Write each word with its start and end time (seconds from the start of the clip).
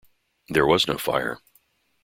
There 0.49 0.65
was 0.65 0.87
no 0.87 0.97
fire. 0.97 1.37